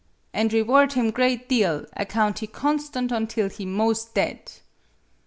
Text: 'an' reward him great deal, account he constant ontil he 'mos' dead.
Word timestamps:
'an' 0.33 0.47
reward 0.47 0.93
him 0.93 1.11
great 1.11 1.47
deal, 1.47 1.85
account 1.95 2.39
he 2.39 2.47
constant 2.47 3.11
ontil 3.11 3.49
he 3.51 3.67
'mos' 3.67 4.03
dead. 4.03 4.53